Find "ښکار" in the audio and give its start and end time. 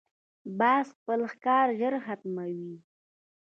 1.31-1.67